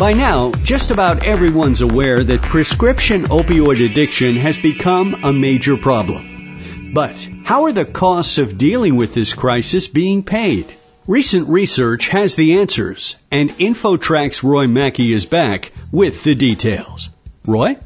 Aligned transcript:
By 0.00 0.14
now, 0.14 0.52
just 0.64 0.90
about 0.90 1.26
everyone's 1.26 1.82
aware 1.82 2.24
that 2.24 2.40
prescription 2.40 3.24
opioid 3.24 3.84
addiction 3.84 4.36
has 4.36 4.56
become 4.56 5.24
a 5.24 5.30
major 5.30 5.76
problem. 5.76 6.94
But 6.94 7.16
how 7.44 7.64
are 7.64 7.72
the 7.72 7.84
costs 7.84 8.38
of 8.38 8.56
dealing 8.56 8.96
with 8.96 9.12
this 9.12 9.34
crisis 9.34 9.88
being 9.88 10.22
paid? 10.22 10.64
Recent 11.06 11.50
research 11.50 12.08
has 12.08 12.34
the 12.34 12.60
answers, 12.60 13.16
and 13.30 13.50
InfoTrack's 13.50 14.42
Roy 14.42 14.66
Mackey 14.68 15.12
is 15.12 15.26
back 15.26 15.70
with 15.92 16.24
the 16.24 16.34
details. 16.34 17.10
Roy? 17.44 17.76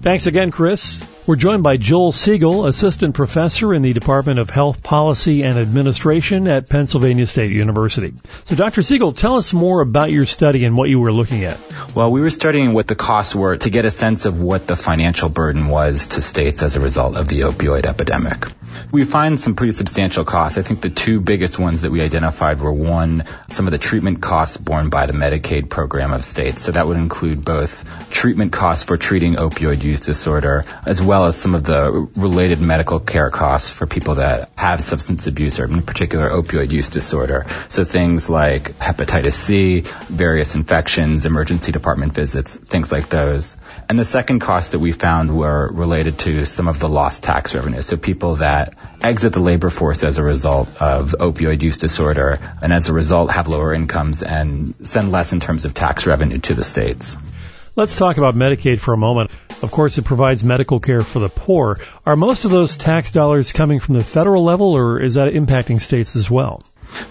Thanks 0.00 0.26
again, 0.26 0.52
Chris. 0.52 1.04
We're 1.24 1.36
joined 1.36 1.62
by 1.62 1.76
Joel 1.76 2.10
Segel, 2.10 2.68
Assistant 2.68 3.14
Professor 3.14 3.72
in 3.72 3.82
the 3.82 3.92
Department 3.92 4.40
of 4.40 4.50
Health 4.50 4.82
Policy 4.82 5.44
and 5.44 5.56
Administration 5.56 6.48
at 6.48 6.68
Pennsylvania 6.68 7.28
State 7.28 7.52
University. 7.52 8.12
So, 8.46 8.56
Dr. 8.56 8.80
Segel, 8.80 9.16
tell 9.16 9.36
us 9.36 9.52
more 9.52 9.82
about 9.82 10.10
your 10.10 10.26
study 10.26 10.64
and 10.64 10.76
what 10.76 10.90
you 10.90 10.98
were 10.98 11.12
looking 11.12 11.44
at. 11.44 11.60
Well, 11.94 12.10
we 12.10 12.20
were 12.20 12.30
studying 12.30 12.72
what 12.72 12.88
the 12.88 12.96
costs 12.96 13.36
were 13.36 13.56
to 13.56 13.70
get 13.70 13.84
a 13.84 13.90
sense 13.92 14.24
of 14.24 14.40
what 14.40 14.66
the 14.66 14.74
financial 14.74 15.28
burden 15.28 15.68
was 15.68 16.08
to 16.08 16.22
states 16.22 16.60
as 16.60 16.74
a 16.74 16.80
result 16.80 17.16
of 17.16 17.28
the 17.28 17.42
opioid 17.42 17.86
epidemic. 17.86 18.44
We 18.90 19.04
find 19.04 19.38
some 19.38 19.54
pretty 19.54 19.72
substantial 19.74 20.24
costs. 20.24 20.58
I 20.58 20.62
think 20.62 20.80
the 20.80 20.90
two 20.90 21.20
biggest 21.20 21.56
ones 21.56 21.82
that 21.82 21.92
we 21.92 22.02
identified 22.02 22.60
were 22.60 22.72
one, 22.72 23.22
some 23.48 23.68
of 23.68 23.70
the 23.70 23.78
treatment 23.78 24.20
costs 24.20 24.56
borne 24.56 24.90
by 24.90 25.06
the 25.06 25.12
Medicaid 25.12 25.70
program 25.70 26.12
of 26.12 26.24
states. 26.24 26.62
So 26.62 26.72
that 26.72 26.88
would 26.88 26.96
include 26.96 27.44
both 27.44 27.84
treatment 28.10 28.52
costs 28.52 28.84
for 28.84 28.96
treating 28.96 29.36
opioid 29.36 29.84
use 29.84 30.00
disorder 30.00 30.64
as 30.84 31.00
well 31.00 31.11
well 31.12 31.26
as 31.26 31.36
some 31.36 31.54
of 31.54 31.62
the 31.62 32.08
related 32.16 32.58
medical 32.58 32.98
care 32.98 33.28
costs 33.28 33.70
for 33.70 33.86
people 33.86 34.14
that 34.14 34.48
have 34.56 34.82
substance 34.82 35.26
abuse 35.26 35.60
or 35.60 35.66
in 35.66 35.82
particular 35.82 36.30
opioid 36.30 36.70
use 36.70 36.88
disorder. 36.88 37.44
So 37.68 37.84
things 37.84 38.30
like 38.30 38.78
hepatitis 38.78 39.34
C, 39.34 39.80
various 40.08 40.54
infections, 40.54 41.26
emergency 41.26 41.70
department 41.70 42.14
visits, 42.14 42.56
things 42.56 42.90
like 42.90 43.10
those. 43.10 43.58
And 43.90 43.98
the 43.98 44.06
second 44.06 44.38
cost 44.38 44.72
that 44.72 44.78
we 44.78 44.92
found 44.92 45.36
were 45.36 45.70
related 45.70 46.18
to 46.20 46.46
some 46.46 46.66
of 46.66 46.78
the 46.78 46.88
lost 46.88 47.24
tax 47.24 47.54
revenue. 47.54 47.82
So 47.82 47.98
people 47.98 48.36
that 48.36 48.72
exit 49.02 49.34
the 49.34 49.40
labor 49.40 49.68
force 49.68 50.04
as 50.04 50.16
a 50.16 50.22
result 50.22 50.80
of 50.80 51.14
opioid 51.20 51.60
use 51.60 51.76
disorder 51.76 52.38
and 52.62 52.72
as 52.72 52.88
a 52.88 52.94
result 52.94 53.30
have 53.32 53.48
lower 53.48 53.74
incomes 53.74 54.22
and 54.22 54.74
send 54.82 55.12
less 55.12 55.34
in 55.34 55.40
terms 55.40 55.66
of 55.66 55.74
tax 55.74 56.06
revenue 56.06 56.38
to 56.38 56.54
the 56.54 56.64
states. 56.64 57.14
Let's 57.74 57.96
talk 57.96 58.18
about 58.18 58.34
Medicaid 58.34 58.80
for 58.80 58.92
a 58.92 58.98
moment. 58.98 59.30
Of 59.62 59.70
course, 59.70 59.96
it 59.96 60.04
provides 60.04 60.44
medical 60.44 60.78
care 60.78 61.00
for 61.00 61.20
the 61.20 61.30
poor. 61.30 61.78
Are 62.04 62.16
most 62.16 62.44
of 62.44 62.50
those 62.50 62.76
tax 62.76 63.12
dollars 63.12 63.52
coming 63.52 63.80
from 63.80 63.94
the 63.94 64.04
federal 64.04 64.44
level, 64.44 64.76
or 64.76 65.00
is 65.00 65.14
that 65.14 65.32
impacting 65.32 65.80
states 65.80 66.14
as 66.14 66.30
well? 66.30 66.62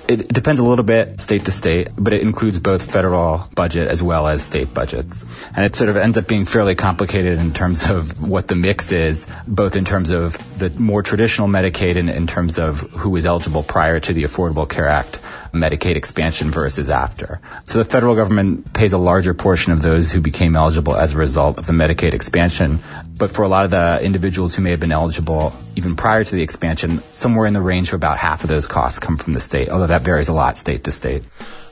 It 0.07 0.27
depends 0.27 0.59
a 0.59 0.63
little 0.63 0.85
bit 0.85 1.19
state 1.19 1.45
to 1.45 1.51
state, 1.51 1.89
but 1.97 2.13
it 2.13 2.21
includes 2.21 2.59
both 2.59 2.91
federal 2.91 3.49
budget 3.55 3.87
as 3.87 4.03
well 4.03 4.27
as 4.27 4.43
state 4.43 4.71
budgets. 4.71 5.25
And 5.55 5.65
it 5.65 5.73
sort 5.73 5.89
of 5.89 5.97
ends 5.97 6.19
up 6.19 6.27
being 6.27 6.45
fairly 6.45 6.75
complicated 6.75 7.39
in 7.39 7.53
terms 7.53 7.89
of 7.89 8.21
what 8.21 8.47
the 8.47 8.53
mix 8.53 8.91
is, 8.91 9.25
both 9.47 9.75
in 9.75 9.83
terms 9.83 10.11
of 10.11 10.37
the 10.59 10.69
more 10.69 11.01
traditional 11.01 11.47
Medicaid 11.47 11.95
and 11.95 12.07
in 12.07 12.27
terms 12.27 12.59
of 12.59 12.81
who 12.81 13.15
is 13.15 13.25
eligible 13.25 13.63
prior 13.63 13.99
to 13.99 14.13
the 14.13 14.25
Affordable 14.25 14.69
Care 14.69 14.87
Act 14.87 15.19
Medicaid 15.53 15.95
expansion 15.95 16.51
versus 16.51 16.89
after. 16.89 17.41
So 17.65 17.79
the 17.79 17.85
federal 17.85 18.15
government 18.15 18.73
pays 18.73 18.93
a 18.93 18.97
larger 18.97 19.33
portion 19.33 19.73
of 19.73 19.81
those 19.81 20.11
who 20.11 20.21
became 20.21 20.55
eligible 20.55 20.95
as 20.95 21.13
a 21.13 21.17
result 21.17 21.57
of 21.57 21.65
the 21.65 21.73
Medicaid 21.73 22.13
expansion. 22.13 22.79
But 23.17 23.31
for 23.31 23.43
a 23.43 23.47
lot 23.47 23.65
of 23.65 23.71
the 23.71 23.99
individuals 24.03 24.55
who 24.55 24.61
may 24.61 24.71
have 24.71 24.79
been 24.79 24.91
eligible 24.91 25.53
even 25.75 25.95
prior 25.95 26.23
to 26.23 26.35
the 26.35 26.41
expansion, 26.41 27.01
somewhere 27.13 27.45
in 27.45 27.53
the 27.53 27.61
range 27.61 27.89
of 27.89 27.95
about 27.95 28.17
half 28.17 28.43
of 28.43 28.49
those 28.49 28.67
costs 28.67 28.99
come 28.99 29.17
from 29.17 29.33
the 29.33 29.41
state, 29.41 29.69
although 29.69 29.87
that 29.87 30.01
varies 30.01 30.29
a 30.29 30.33
lot 30.33 30.57
state 30.57 30.85
to 30.85 30.91
state. 30.91 31.23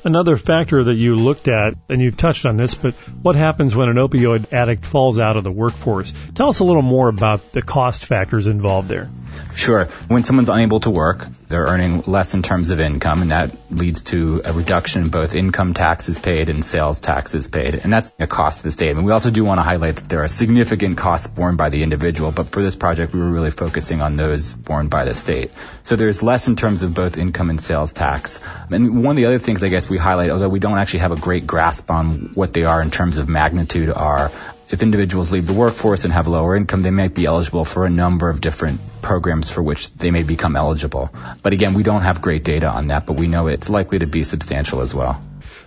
Another 0.03 0.38
factor 0.38 0.83
that 0.83 0.95
you 0.95 1.16
looked 1.16 1.47
at, 1.47 1.73
and 1.89 2.02
you've 2.02 2.16
touched 2.16 2.45
on 2.45 2.55
this, 2.55 2.73
but 2.73 2.94
what 3.22 3.36
happens 3.36 3.75
when 3.75 3.89
an 3.89 3.97
opioid 3.97 4.53
addict 4.53 4.86
falls 4.86 5.19
out 5.19 5.36
of 5.36 5.44
the 5.44 5.52
workforce? 5.52 6.14
Tell 6.36 6.49
us 6.49 6.60
a 6.60 6.64
little 6.64 6.82
more 6.82 7.10
about 7.10 7.52
the 7.52 7.61
cost 7.61 8.05
factors 8.05 8.48
involved 8.48 8.88
there. 8.88 9.09
Sure. 9.55 9.86
When 10.08 10.23
someone's 10.23 10.49
unable 10.49 10.80
to 10.82 10.89
work, 10.89 11.27
they're 11.49 11.65
earning 11.65 12.04
less 12.08 12.33
in 12.33 12.43
terms 12.43 12.70
of 12.70 12.80
income, 12.80 13.21
and 13.21 13.32
that 13.32 13.52
leads 13.70 14.04
to 14.04 14.42
a 14.45 14.54
reduction 14.54 15.04
in 15.04 15.09
both 15.09 15.36
income 15.36 15.73
taxes 15.73 16.17
paid 16.17 16.49
and 16.49 16.64
sales 16.64 16.99
taxes 16.99 17.48
paid. 17.48 17.76
And 17.76 17.92
that's 17.92 18.14
a 18.20 18.27
cost 18.27 18.59
to 18.59 18.64
the 18.65 18.71
state. 18.71 18.92
And 18.95 19.05
we 19.05 19.11
also 19.11 19.32
do 19.32 19.43
want 19.43 19.59
to 19.59 19.64
highlight 19.64 19.98
that 19.98 20.09
there 20.09 20.23
are 20.23 20.27
significant 20.27 20.98
costs 20.98 21.27
borne 21.27 21.58
by 21.58 21.70
the 21.70 21.83
individual, 21.83 22.32
but 22.32 22.49
for 22.49 22.61
this 22.61 22.76
project, 22.76 23.14
we 23.14 23.20
were 23.20 23.32
really 23.32 23.52
focusing 23.52 24.02
on 24.02 24.15
those 24.15 24.54
borne 24.54 24.88
by 24.88 25.05
the 25.05 25.14
state. 25.14 25.52
So 25.83 25.95
there's 25.95 26.23
less 26.23 26.48
in 26.48 26.55
terms 26.55 26.83
of 26.83 26.93
both 26.93 27.17
income 27.17 27.49
and 27.49 27.59
sales 27.59 27.93
tax. 27.93 28.39
And 28.71 29.04
one 29.04 29.11
of 29.11 29.17
the 29.17 29.26
other 29.26 29.39
things 29.39 29.64
I 29.64 29.67
guess 29.67 29.89
we 29.89 29.98
highlight, 29.98 30.30
although 30.30 30.50
we 30.50 30.60
don't 30.60 30.77
actually 30.77 31.02
have 31.02 31.11
a 31.11 31.17
great 31.17 31.48
grasp 31.48 31.92
on 31.92 32.32
what 32.36 32.54
they 32.54 32.64
are 32.64 32.82
in 32.82 32.92
terms 32.92 33.17
of 33.17 33.27
magnitude, 33.27 33.89
are 33.89 34.32
if 34.70 34.83
individuals 34.83 35.32
leave 35.32 35.48
the 35.48 35.54
workforce 35.54 36.05
and 36.05 36.14
have 36.14 36.27
lower 36.27 36.55
income, 36.55 36.82
they 36.82 36.92
might 36.92 37.16
be 37.16 37.26
eligible 37.26 37.66
for 37.66 37.86
a 37.86 37.89
number 37.89 38.30
of 38.30 38.39
different 38.39 38.80
programs 39.02 39.50
for 39.50 39.64
which 39.64 39.92
they 39.94 40.11
may 40.11 40.23
become 40.23 40.55
eligible. 40.55 41.10
But 41.42 41.54
again, 41.54 41.73
we 41.73 41.83
don't 41.83 42.04
have 42.04 42.22
great 42.22 42.44
data 42.44 42.67
on 42.67 42.88
that, 42.88 43.08
but 43.08 43.14
we 43.14 43.27
know 43.27 43.48
it's 43.48 43.70
likely 43.70 44.00
to 44.00 44.08
be 44.08 44.23
substantial 44.23 44.82
as 44.82 44.94
well. 44.94 45.22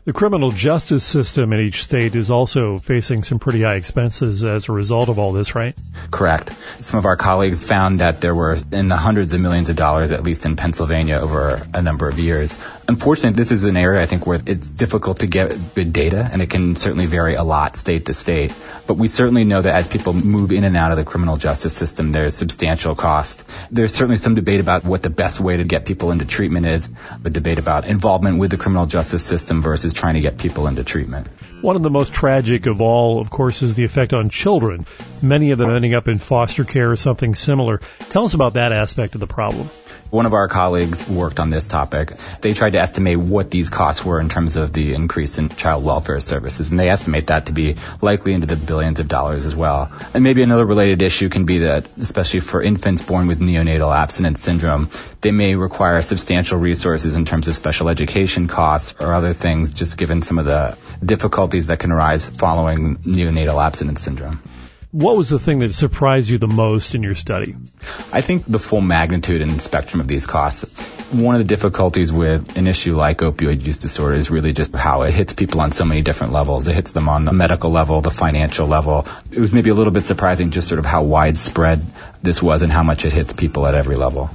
The 0.05 0.13
criminal 0.13 0.51
justice 0.51 1.05
system 1.05 1.53
in 1.53 1.61
each 1.61 1.85
state 1.85 2.17
is 2.17 2.29
also 2.29 2.77
facing 2.77 3.23
some 3.23 3.39
pretty 3.39 3.63
high 3.63 3.77
expenses 3.77 4.45
as 4.45 4.69
a 4.69 4.73
result 4.73 5.09
of 5.09 5.21
all 5.21 5.31
this, 5.33 5.55
right? 5.55 5.79
Correct. 6.11 6.53
Some 6.81 6.99
of 6.99 7.07
our 7.07 7.17
colleagues 7.17 7.65
found 7.65 8.01
that 8.01 8.21
there 8.21 8.35
were 8.35 8.59
in 8.73 8.89
the 8.89 8.97
hundreds 8.97 9.33
of 9.33 9.41
millions 9.41 9.69
of 9.69 9.77
dollars, 9.77 10.11
at 10.11 10.25
least 10.25 10.45
in 10.45 10.57
Pennsylvania, 10.57 11.19
over 11.19 11.65
a 11.73 11.83
number 11.83 12.09
of 12.09 12.19
years. 12.19 12.59
Unfortunately, 12.93 13.35
this 13.35 13.53
is 13.53 13.65
an 13.65 13.79
area 13.79 14.03
I 14.03 14.05
think 14.05 14.27
where 14.27 14.39
it's 14.45 14.71
difficult 14.71 15.21
to 15.21 15.27
get 15.27 15.75
good 15.75 15.95
data, 15.95 16.29
and 16.31 16.43
it 16.43 16.51
can 16.51 16.77
certainly 16.77 17.07
vary 17.07 17.37
a 17.37 17.43
lot 17.43 17.75
state 17.75 18.05
to 18.07 18.13
state. 18.13 18.53
But 18.87 18.99
we 18.99 19.09
certainly 19.09 19.45
know 19.45 19.63
that 19.63 19.75
as 19.75 19.89
people 19.89 20.13
move 20.13 20.53
in 20.53 20.63
and 20.65 20.77
out 20.77 20.93
of 20.93 20.99
the 20.99 21.05
criminal 21.05 21.39
justice 21.39 21.75
system, 21.75 22.13
there's 22.13 22.37
substantial 22.37 22.95
cost. 22.95 23.45
There's 23.71 23.95
certainly 23.95 24.19
some 24.19 24.35
debate 24.35 24.61
about 24.61 24.85
what 24.85 25.03
the 25.03 25.09
best 25.09 25.41
way 25.41 25.57
to 25.57 25.65
get 25.65 25.87
people 25.87 26.11
into 26.11 26.27
treatment 26.27 26.67
is, 26.67 26.91
a 27.25 27.31
debate 27.31 27.59
about 27.59 27.87
involvement 27.87 28.39
with 28.39 28.51
the 28.51 28.59
criminal 28.59 28.85
justice 28.85 29.25
system 29.25 29.63
versus 29.63 29.95
trying 29.95 30.15
to 30.15 30.21
get 30.21 30.37
people 30.37 30.67
into 30.67 30.85
treatment. 30.85 31.29
One 31.63 31.77
of 31.77 31.83
the 31.83 31.89
most 31.89 32.13
tragic 32.13 32.67
of 32.67 32.83
all, 32.83 33.21
of 33.21 33.31
course, 33.31 33.63
is 33.63 33.75
the 33.75 33.85
effect 33.85 34.13
on 34.13 34.29
children. 34.29 34.85
Many 35.23 35.53
of 35.53 35.59
them 35.59 35.71
ending 35.71 35.95
up 35.95 36.09
in 36.09 36.19
foster 36.19 36.65
care 36.65 36.91
or 36.91 36.97
something 36.97 37.35
similar. 37.35 37.81
Tell 38.11 38.27
us 38.27 38.35
about 38.35 38.53
that 38.53 38.73
aspect 38.73 39.15
of 39.15 39.21
the 39.21 39.27
problem. 39.27 39.71
One 40.11 40.27
of 40.27 40.35
our 40.35 40.47
colleagues 40.47 41.09
worked 41.09 41.41
on 41.41 41.49
this 41.49 41.69
topic. 41.69 42.13
They 42.43 42.53
tried 42.53 42.75
to 42.75 42.81
estimate 42.83 43.19
what 43.19 43.51
these 43.51 43.71
costs 43.71 44.05
were 44.05 44.21
in 44.21 44.29
terms 44.29 44.57
of 44.57 44.73
the 44.73 44.93
increase 44.95 45.39
in 45.39 45.49
child 45.49 45.85
welfare 45.85 46.21
services, 46.21 46.71
and 46.71 46.79
they 46.79 46.89
estimate 46.89 47.29
that 47.29 47.47
to 47.47 47.53
be 47.53 47.77
likely 48.01 48.33
into 48.33 48.47
the 48.47 48.57
billions 48.57 48.99
of 49.01 49.09
dollars 49.09 49.47
as 49.47 49.55
well. 49.55 49.91
And 50.13 50.25
maybe 50.25 50.43
another 50.43 50.67
related 50.67 51.01
issue 51.01 51.29
can 51.29 51.45
be 51.45 51.59
that, 51.59 51.87
especially 51.99 52.41
for 52.41 52.61
infants 52.61 53.03
born 53.03 53.29
with 53.29 53.41
neonatal 53.41 53.95
abstinence 53.95 54.41
syndrome, 54.41 54.91
they 55.21 55.31
may 55.31 55.55
require 55.55 56.03
substantial 56.03 56.59
resources 56.59 57.17
in 57.17 57.25
terms 57.25 57.49
of 57.49 57.55
special 57.55 57.89
education 57.89 58.49
costs 58.49 58.95
or 59.01 59.15
other 59.15 59.33
things, 59.33 59.71
just 59.71 59.97
given 59.97 60.23
some 60.23 60.39
of 60.39 60.45
the 60.45 60.77
difficulties 61.05 61.69
that 61.69 61.79
can 61.79 61.93
arise 61.93 62.29
following 62.29 62.97
neonatal 62.97 63.65
abstinence 63.65 64.01
syndrome. 64.01 64.43
What 64.93 65.17
was 65.17 65.31
the 65.31 65.39
thing 65.39 65.61
that 65.61 65.73
surprised 65.73 66.29
you 66.29 66.37
the 66.37 66.47
most 66.47 66.95
in 66.95 67.03
your 67.03 67.15
study? 67.15 67.57
I 68.13 68.21
think 68.21 68.45
the 68.45 68.59
full 68.59 68.83
magnitude 68.83 69.41
and 69.41 69.59
spectrum 69.59 70.03
of 70.03 70.07
these 70.07 70.27
costs. 70.27 70.65
One 71.11 71.35
of 71.35 71.39
the 71.39 71.47
difficulties 71.47 72.13
with 72.13 72.59
an 72.59 72.67
issue 72.67 72.95
like 72.95 73.21
opioid 73.21 73.65
use 73.65 73.79
disorder 73.79 74.17
is 74.17 74.31
really 74.31 74.53
just 74.53 74.75
how 74.75 75.01
it 75.03 75.15
hits 75.15 75.33
people 75.33 75.63
on 75.63 75.73
so 75.73 75.87
many 75.87 76.03
different 76.03 76.35
levels. 76.35 76.69
It 76.69 76.75
hits 76.75 76.93
them 76.93 77.09
on 77.09 77.25
the 77.25 77.33
medical 77.33 77.71
level, 77.71 78.03
the 78.03 78.11
financial 78.11 78.67
level. 78.67 79.09
It 79.31 79.41
was 79.41 79.55
maybe 79.55 79.71
a 79.71 79.75
little 79.75 79.95
bit 79.95 80.05
surprising 80.05 80.51
just 80.51 80.69
sort 80.69 80.79
of 80.79 80.85
how 80.85 81.05
widespread 81.05 81.81
this 82.21 82.43
was 82.43 82.61
and 82.61 82.71
how 82.71 82.83
much 82.83 83.07
it 83.07 83.15
hits 83.15 83.33
people 83.33 83.67
at 83.67 83.75
every 83.75 83.97
level. 83.97 84.29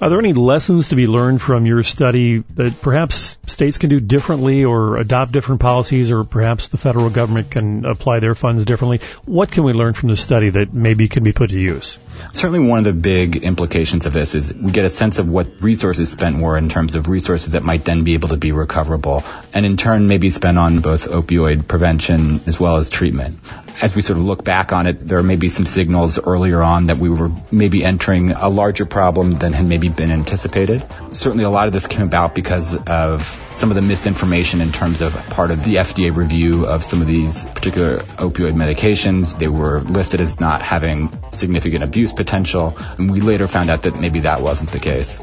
Are 0.00 0.08
there 0.08 0.18
any 0.18 0.32
lessons 0.32 0.88
to 0.88 0.96
be 0.96 1.06
learned 1.06 1.42
from 1.42 1.66
your 1.66 1.82
study 1.82 2.38
that 2.54 2.80
perhaps 2.80 3.36
states 3.46 3.76
can 3.76 3.90
do 3.90 4.00
differently 4.00 4.64
or 4.64 4.96
adopt 4.96 5.30
different 5.30 5.60
policies 5.60 6.10
or 6.10 6.24
perhaps 6.24 6.68
the 6.68 6.78
federal 6.78 7.10
government 7.10 7.50
can 7.50 7.84
apply 7.84 8.20
their 8.20 8.34
funds 8.34 8.64
differently? 8.64 9.00
What 9.26 9.50
can 9.50 9.62
we 9.62 9.74
learn 9.74 9.92
from 9.92 10.08
the 10.08 10.16
study 10.16 10.48
that 10.48 10.72
maybe 10.72 11.06
can 11.08 11.22
be 11.22 11.32
put 11.32 11.50
to 11.50 11.60
use? 11.60 11.98
Certainly 12.32 12.60
one 12.60 12.78
of 12.78 12.84
the 12.86 12.94
big 12.94 13.36
implications 13.44 14.06
of 14.06 14.14
this 14.14 14.34
is 14.34 14.54
we 14.54 14.72
get 14.72 14.86
a 14.86 14.90
sense 14.90 15.18
of 15.18 15.28
what 15.28 15.60
resources 15.60 16.10
spent 16.10 16.38
were 16.38 16.56
in 16.56 16.70
terms 16.70 16.94
of 16.94 17.06
resources 17.06 17.52
that 17.52 17.62
might 17.62 17.84
then 17.84 18.02
be 18.02 18.14
able 18.14 18.28
to 18.28 18.38
be 18.38 18.52
recoverable 18.52 19.22
and 19.52 19.66
in 19.66 19.76
turn 19.76 20.08
maybe 20.08 20.30
spent 20.30 20.58
on 20.58 20.80
both 20.80 21.08
opioid 21.08 21.68
prevention 21.68 22.40
as 22.46 22.58
well 22.58 22.76
as 22.76 22.88
treatment 22.88 23.38
as 23.80 23.94
we 23.94 24.02
sort 24.02 24.18
of 24.18 24.24
look 24.24 24.44
back 24.44 24.72
on 24.72 24.86
it, 24.86 25.00
there 25.00 25.22
may 25.22 25.36
be 25.36 25.48
some 25.48 25.66
signals 25.66 26.18
earlier 26.18 26.62
on 26.62 26.86
that 26.86 26.98
we 26.98 27.08
were 27.08 27.30
maybe 27.50 27.84
entering 27.84 28.32
a 28.32 28.48
larger 28.48 28.86
problem 28.86 29.32
than 29.32 29.52
had 29.52 29.66
maybe 29.66 29.88
been 29.88 30.10
anticipated. 30.10 30.84
Certainly 31.12 31.44
a 31.44 31.50
lot 31.50 31.66
of 31.66 31.72
this 31.72 31.86
came 31.86 32.02
about 32.02 32.34
because 32.34 32.76
of 32.76 33.22
some 33.52 33.70
of 33.70 33.74
the 33.76 33.82
misinformation 33.82 34.60
in 34.60 34.72
terms 34.72 35.00
of 35.00 35.14
part 35.30 35.50
of 35.50 35.64
the 35.64 35.76
FDA 35.76 36.14
review 36.14 36.66
of 36.66 36.84
some 36.84 37.00
of 37.00 37.06
these 37.06 37.44
particular 37.44 37.98
opioid 37.98 38.52
medications. 38.52 39.38
They 39.38 39.48
were 39.48 39.80
listed 39.80 40.20
as 40.20 40.40
not 40.40 40.62
having 40.62 41.10
significant 41.32 41.84
abuse 41.84 42.12
potential, 42.12 42.76
and 42.98 43.10
we 43.10 43.20
later 43.20 43.48
found 43.48 43.70
out 43.70 43.82
that 43.82 43.98
maybe 43.98 44.20
that 44.20 44.40
wasn't 44.40 44.70
the 44.70 44.80
case. 44.80 45.20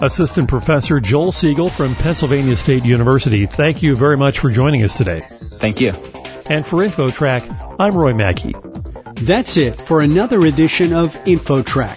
Assistant 0.00 0.48
Professor 0.48 1.00
Joel 1.00 1.32
Segel 1.32 1.70
from 1.70 1.96
Pennsylvania 1.96 2.56
State 2.56 2.84
University, 2.84 3.46
thank 3.46 3.82
you 3.82 3.96
very 3.96 4.16
much 4.16 4.38
for 4.38 4.50
joining 4.50 4.84
us 4.84 4.96
today. 4.96 5.20
Thank 5.20 5.80
you. 5.80 6.17
And 6.48 6.66
for 6.66 6.78
InfoTrack, 6.78 7.76
I'm 7.78 7.94
Roy 7.94 8.14
Mackey. 8.14 8.54
That's 9.14 9.56
it 9.56 9.80
for 9.80 10.00
another 10.00 10.44
edition 10.46 10.92
of 10.94 11.14
InfoTrack. 11.14 11.96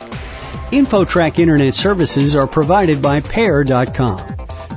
InfoTrack 0.71 1.39
Internet 1.39 1.75
services 1.75 2.35
are 2.35 2.47
provided 2.47 3.01
by 3.01 3.21
Pair.com. 3.21 4.17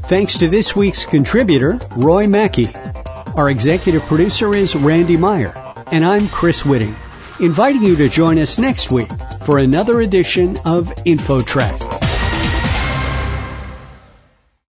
Thanks 0.06 0.38
to 0.38 0.48
this 0.48 0.76
week's 0.76 1.04
contributor, 1.04 1.80
Roy 1.96 2.26
Mackey. 2.26 2.68
Our 3.34 3.50
executive 3.50 4.02
producer 4.02 4.54
is 4.54 4.76
Randy 4.76 5.16
Meyer, 5.16 5.54
and 5.90 6.04
I'm 6.04 6.28
Chris 6.28 6.62
Whitting, 6.62 6.94
inviting 7.40 7.82
you 7.82 7.96
to 7.96 8.08
join 8.08 8.38
us 8.38 8.58
next 8.58 8.92
week 8.92 9.10
for 9.44 9.58
another 9.58 10.00
edition 10.00 10.58
of 10.64 10.86
InfoTrack. 11.04 11.93